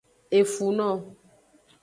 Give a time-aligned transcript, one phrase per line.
[0.39, 0.89] Efuno.